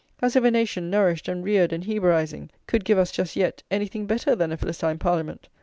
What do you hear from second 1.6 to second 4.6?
in Hebraising, could give us, just yet, anything better than a